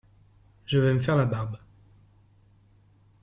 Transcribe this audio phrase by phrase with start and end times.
[0.65, 1.59] Je vais me faire la barbe!